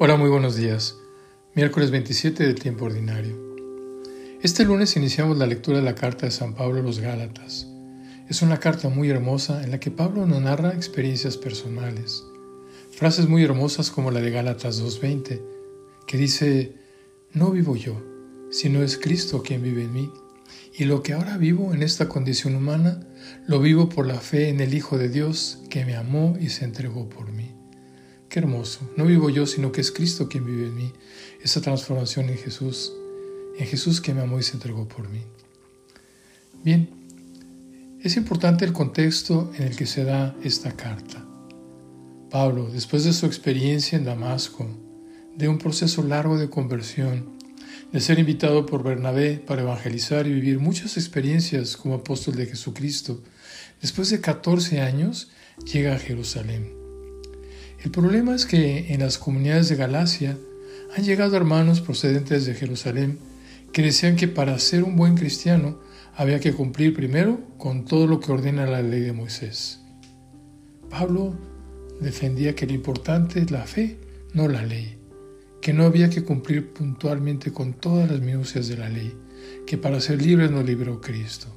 [0.00, 0.98] Hola, muy buenos días.
[1.54, 3.38] Miércoles 27 del tiempo ordinario.
[4.42, 7.68] Este lunes iniciamos la lectura de la carta de San Pablo a los Gálatas.
[8.28, 12.24] Es una carta muy hermosa en la que Pablo nos narra experiencias personales.
[12.90, 15.40] Frases muy hermosas como la de Gálatas 2.20,
[16.08, 16.74] que dice,
[17.32, 18.02] no vivo yo,
[18.50, 20.10] sino es Cristo quien vive en mí.
[20.76, 23.06] Y lo que ahora vivo en esta condición humana,
[23.46, 26.64] lo vivo por la fe en el Hijo de Dios que me amó y se
[26.64, 27.63] entregó por mí.
[28.34, 28.80] Qué hermoso.
[28.96, 30.92] No vivo yo, sino que es Cristo quien vive en mí.
[31.40, 32.92] Esa transformación en Jesús.
[33.56, 35.20] En Jesús que me amó y se entregó por mí.
[36.64, 36.88] Bien,
[38.02, 41.24] es importante el contexto en el que se da esta carta.
[42.28, 44.66] Pablo, después de su experiencia en Damasco,
[45.36, 47.38] de un proceso largo de conversión,
[47.92, 53.22] de ser invitado por Bernabé para evangelizar y vivir muchas experiencias como apóstol de Jesucristo,
[53.80, 55.30] después de 14 años
[55.72, 56.83] llega a Jerusalén
[57.84, 60.38] el problema es que en las comunidades de Galacia
[60.96, 63.18] han llegado hermanos procedentes de Jerusalén
[63.74, 65.78] que decían que para ser un buen cristiano
[66.16, 69.80] había que cumplir primero con todo lo que ordena la ley de Moisés.
[70.88, 71.34] Pablo
[72.00, 73.98] defendía que lo importante es la fe,
[74.32, 74.96] no la ley,
[75.60, 79.14] que no había que cumplir puntualmente con todas las minucias de la ley,
[79.66, 81.48] que para ser libres nos libró Cristo.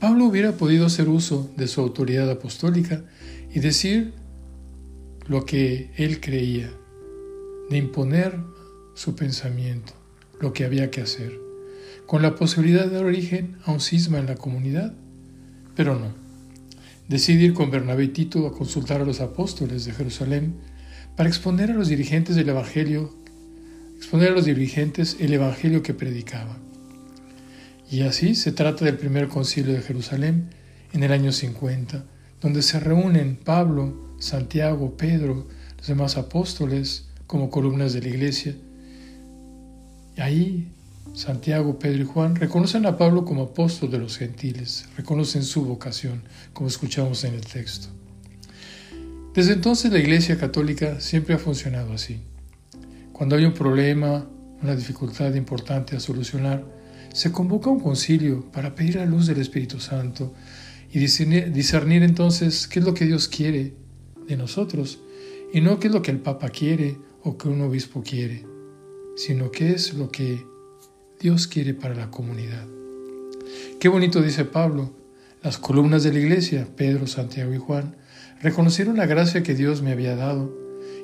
[0.00, 3.04] Pablo hubiera podido hacer uso de su autoridad apostólica
[3.54, 4.12] y decir
[5.28, 6.70] lo que él creía,
[7.68, 8.38] de imponer
[8.94, 9.92] su pensamiento,
[10.40, 11.38] lo que había que hacer,
[12.06, 14.94] con la posibilidad de dar origen a un cisma en la comunidad.
[15.76, 16.14] Pero no.
[17.08, 20.54] Decide ir con Bernabé Tito a consultar a los apóstoles de Jerusalén
[21.14, 23.14] para exponer a los dirigentes del Evangelio,
[23.98, 26.56] exponer a los dirigentes el Evangelio que predicaba.
[27.90, 30.50] Y así se trata del primer concilio de Jerusalén
[30.92, 32.04] en el año 50,
[32.40, 38.56] donde se reúnen Pablo, Santiago, Pedro, los demás apóstoles como columnas de la iglesia.
[40.16, 40.72] Y ahí
[41.14, 46.22] Santiago, Pedro y Juan reconocen a Pablo como apóstol de los gentiles, reconocen su vocación,
[46.52, 47.88] como escuchamos en el texto.
[49.34, 52.20] Desde entonces la Iglesia Católica siempre ha funcionado así.
[53.12, 54.26] Cuando hay un problema,
[54.62, 56.64] una dificultad importante a solucionar,
[57.12, 60.34] se convoca un concilio para pedir la luz del Espíritu Santo
[60.90, 63.74] y discernir, entonces qué es lo que Dios quiere
[64.26, 65.00] de nosotros,
[65.52, 68.44] y no qué es lo que el Papa quiere o que un obispo quiere,
[69.16, 70.46] sino qué es lo que
[71.20, 72.66] Dios quiere para la comunidad.
[73.80, 74.92] Qué bonito dice Pablo,
[75.42, 77.96] las columnas de la iglesia, Pedro, Santiago y Juan,
[78.42, 80.56] reconocieron la gracia que Dios me había dado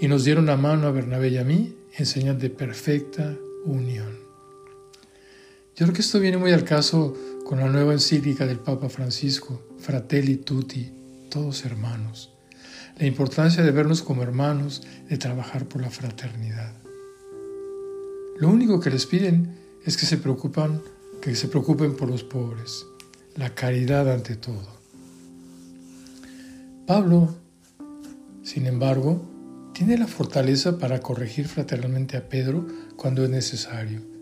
[0.00, 4.26] y nos dieron la mano a Bernabé y a mí en señal de perfecta unión.
[5.74, 7.14] Yo creo que esto viene muy al caso
[7.46, 10.92] con la nueva encíclica del Papa Francisco, Fratelli Tutti,
[11.30, 12.36] todos hermanos
[12.98, 16.72] la importancia de vernos como hermanos, de trabajar por la fraternidad.
[18.38, 20.18] Lo único que les piden es que se
[21.20, 22.86] que se preocupen por los pobres,
[23.34, 24.76] la caridad ante todo.
[26.86, 27.34] Pablo,
[28.42, 29.22] sin embargo,
[29.74, 34.15] tiene la fortaleza para corregir fraternalmente a Pedro cuando es necesario.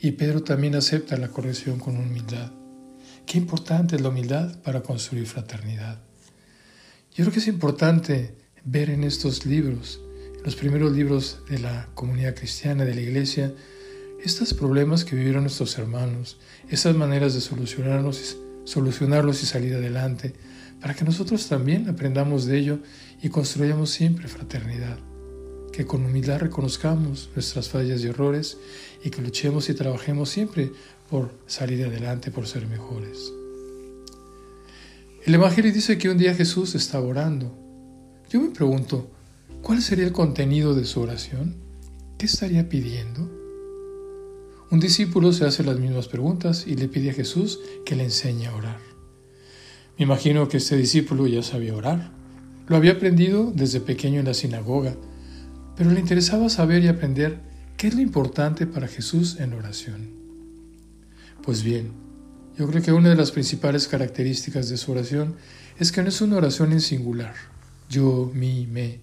[0.00, 2.52] Y Pedro también acepta la corrección con humildad.
[3.26, 6.00] Qué importante es la humildad para construir fraternidad.
[7.12, 10.00] Yo creo que es importante ver en estos libros,
[10.36, 13.52] en los primeros libros de la comunidad cristiana, de la iglesia,
[14.22, 16.38] estos problemas que vivieron nuestros hermanos,
[16.68, 20.32] esas maneras de solucionarlos, solucionarlos y salir adelante,
[20.80, 22.78] para que nosotros también aprendamos de ello
[23.20, 25.07] y construyamos siempre fraternidad.
[25.78, 28.58] Que con humildad reconozcamos nuestras fallas y errores
[29.04, 30.72] y que luchemos y trabajemos siempre
[31.08, 33.32] por salir adelante, por ser mejores.
[35.24, 37.56] El Evangelio dice que un día Jesús estaba orando.
[38.28, 39.08] Yo me pregunto,
[39.62, 41.54] ¿cuál sería el contenido de su oración?
[42.18, 43.30] ¿Qué estaría pidiendo?
[44.72, 48.46] Un discípulo se hace las mismas preguntas y le pide a Jesús que le enseñe
[48.46, 48.80] a orar.
[49.96, 52.10] Me imagino que este discípulo ya sabía orar.
[52.66, 54.96] Lo había aprendido desde pequeño en la sinagoga,
[55.78, 57.38] pero le interesaba saber y aprender
[57.76, 60.10] qué es lo importante para Jesús en oración.
[61.40, 61.92] Pues bien,
[62.58, 65.36] yo creo que una de las principales características de su oración
[65.78, 67.34] es que no es una oración en singular,
[67.88, 68.98] yo, mi, me.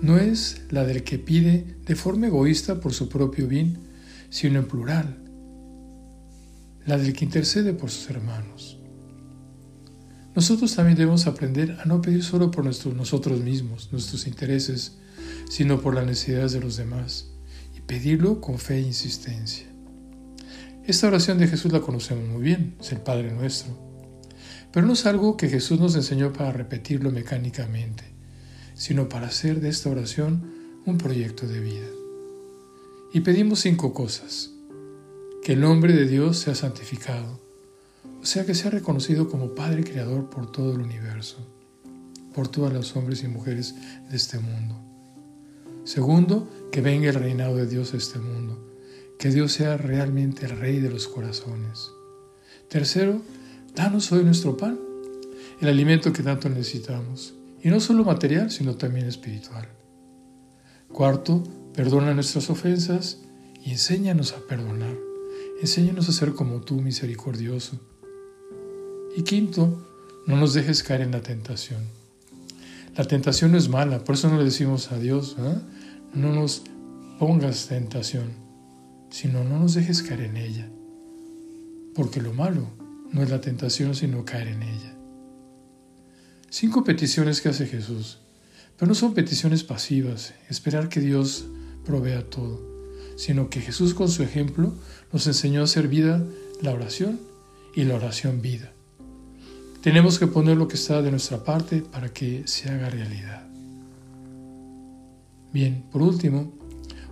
[0.00, 3.76] No es la del que pide de forma egoísta por su propio bien,
[4.30, 5.18] sino en plural,
[6.86, 8.75] la del que intercede por sus hermanos.
[10.36, 14.98] Nosotros también debemos aprender a no pedir solo por nuestros, nosotros mismos, nuestros intereses,
[15.48, 17.30] sino por las necesidades de los demás,
[17.74, 19.66] y pedirlo con fe e insistencia.
[20.84, 23.74] Esta oración de Jesús la conocemos muy bien, es el Padre nuestro.
[24.72, 28.04] Pero no es algo que Jesús nos enseñó para repetirlo mecánicamente,
[28.74, 30.52] sino para hacer de esta oración
[30.84, 31.88] un proyecto de vida.
[33.14, 34.50] Y pedimos cinco cosas.
[35.42, 37.40] Que el nombre de Dios sea santificado,
[38.22, 41.38] sea que sea reconocido como Padre Creador por todo el universo,
[42.34, 43.74] por todos los hombres y mujeres
[44.10, 44.80] de este mundo.
[45.84, 48.74] Segundo, que venga el reinado de Dios a este mundo,
[49.18, 51.90] que Dios sea realmente el Rey de los corazones.
[52.68, 53.22] Tercero,
[53.74, 54.78] danos hoy nuestro pan,
[55.60, 59.68] el alimento que tanto necesitamos, y no solo material, sino también espiritual.
[60.88, 61.42] Cuarto,
[61.74, 63.18] perdona nuestras ofensas
[63.64, 64.96] y enséñanos a perdonar.
[65.60, 67.80] Enséñanos a ser como tú, misericordioso.
[69.16, 69.82] Y quinto,
[70.26, 71.80] no nos dejes caer en la tentación.
[72.98, 75.58] La tentación no es mala, por eso no le decimos a Dios, ¿eh?
[76.12, 76.64] no nos
[77.18, 78.34] pongas tentación,
[79.08, 80.68] sino no nos dejes caer en ella.
[81.94, 82.68] Porque lo malo
[83.10, 84.94] no es la tentación, sino caer en ella.
[86.50, 88.18] Cinco peticiones que hace Jesús,
[88.76, 91.46] pero no son peticiones pasivas, esperar que Dios
[91.86, 92.60] provea todo,
[93.16, 94.74] sino que Jesús con su ejemplo
[95.10, 96.22] nos enseñó a hacer vida
[96.60, 97.18] la oración
[97.74, 98.75] y la oración vida.
[99.82, 103.46] Tenemos que poner lo que está de nuestra parte para que se haga realidad.
[105.52, 106.52] Bien, por último,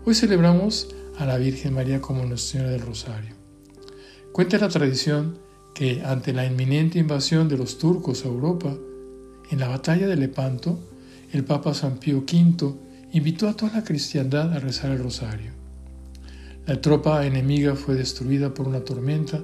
[0.04, 0.88] hoy celebramos
[1.18, 3.34] a la Virgen María como Nuestra Señora del Rosario.
[4.32, 5.38] Cuenta la tradición
[5.74, 8.74] que ante la inminente invasión de los turcos a Europa,
[9.50, 10.78] en la batalla de Lepanto,
[11.32, 12.74] el Papa San Pío V
[13.12, 15.52] invitó a toda la cristiandad a rezar el rosario.
[16.66, 19.40] La tropa enemiga fue destruida por una tormenta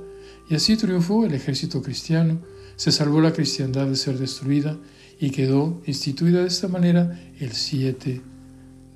[0.49, 2.41] y así triunfó el ejército cristiano,
[2.77, 4.77] se salvó la cristiandad de ser destruida
[5.19, 8.21] y quedó instituida de esta manera el 7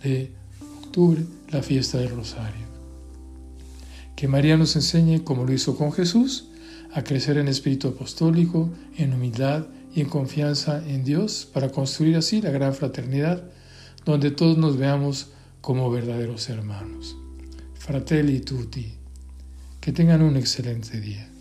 [0.02, 0.32] de
[0.82, 2.64] octubre, la fiesta del rosario.
[4.16, 6.48] Que María nos enseñe, como lo hizo con Jesús,
[6.92, 12.40] a crecer en espíritu apostólico, en humildad y en confianza en Dios para construir así
[12.40, 13.44] la gran fraternidad
[14.04, 15.28] donde todos nos veamos
[15.60, 17.16] como verdaderos hermanos.
[17.74, 18.94] Fratelli tutti,
[19.80, 21.33] que tengan un excelente día.